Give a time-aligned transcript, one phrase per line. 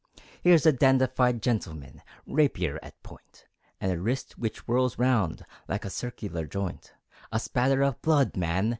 [0.41, 3.45] Here's a dandified gentleman, Rapier at point,
[3.79, 6.95] And a wrist which whirls round Like a circular joint.
[7.31, 8.69] A spatter of blood, man!